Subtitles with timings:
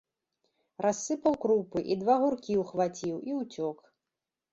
[0.85, 3.77] Рассыпаў крупы і два гуркі ўхваціў і ўцёк.